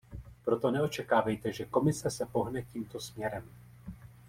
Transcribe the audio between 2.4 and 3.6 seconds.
tímto směrem.